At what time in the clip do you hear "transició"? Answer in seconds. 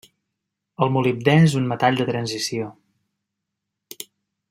2.09-2.71